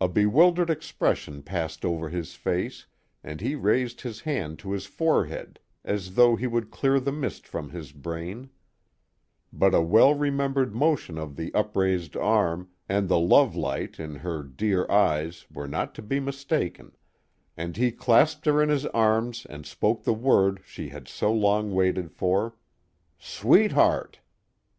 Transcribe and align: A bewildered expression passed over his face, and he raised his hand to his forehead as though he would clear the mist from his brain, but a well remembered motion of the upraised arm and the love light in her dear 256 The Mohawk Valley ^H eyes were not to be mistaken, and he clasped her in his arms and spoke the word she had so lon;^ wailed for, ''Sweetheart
A 0.00 0.08
bewildered 0.08 0.70
expression 0.70 1.42
passed 1.42 1.84
over 1.84 2.08
his 2.08 2.34
face, 2.34 2.86
and 3.22 3.42
he 3.42 3.54
raised 3.54 4.00
his 4.00 4.20
hand 4.22 4.58
to 4.60 4.72
his 4.72 4.86
forehead 4.86 5.60
as 5.84 6.14
though 6.14 6.34
he 6.34 6.46
would 6.46 6.70
clear 6.70 6.98
the 6.98 7.12
mist 7.12 7.46
from 7.46 7.68
his 7.68 7.92
brain, 7.92 8.48
but 9.52 9.74
a 9.74 9.82
well 9.82 10.14
remembered 10.14 10.74
motion 10.74 11.18
of 11.18 11.36
the 11.36 11.52
upraised 11.52 12.16
arm 12.16 12.70
and 12.88 13.06
the 13.10 13.18
love 13.18 13.54
light 13.54 14.00
in 14.00 14.14
her 14.14 14.42
dear 14.42 14.86
256 14.86 14.88
The 14.88 14.88
Mohawk 14.88 14.88
Valley 14.88 15.18
^H 15.18 15.28
eyes 15.28 15.56
were 15.56 15.68
not 15.68 15.94
to 15.96 16.00
be 16.02 16.20
mistaken, 16.20 16.92
and 17.54 17.76
he 17.76 17.92
clasped 17.92 18.46
her 18.46 18.62
in 18.62 18.70
his 18.70 18.86
arms 18.86 19.44
and 19.44 19.66
spoke 19.66 20.04
the 20.04 20.14
word 20.14 20.62
she 20.64 20.88
had 20.88 21.06
so 21.06 21.30
lon;^ 21.30 21.72
wailed 21.72 22.10
for, 22.10 22.54
''Sweetheart 23.18 24.20